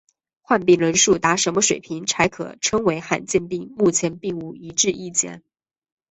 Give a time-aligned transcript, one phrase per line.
[0.41, 5.43] 患病人数达什么水平才可称为罕见病目前并无一致意见。